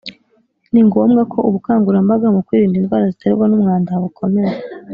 Ni 0.71 0.81
ngombwa 0.87 1.21
ko 1.31 1.37
ubukangurambaga 1.47 2.27
mu 2.35 2.41
kwirinda 2.47 2.75
indwara 2.79 3.05
ziterwa 3.13 3.45
n 3.47 3.53
umwanda 3.57 3.91
bukomeza 4.03 4.59